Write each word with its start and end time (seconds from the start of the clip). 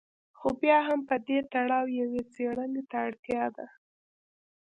خو 0.37 0.47
بیا 0.61 0.79
هم 0.87 0.99
په 1.09 1.15
دې 1.27 1.39
تړاو 1.51 1.85
یوې 1.99 2.21
څېړنې 2.33 2.83
ته 2.89 2.97
اړتیا 3.07 3.43
ده. 3.55 3.67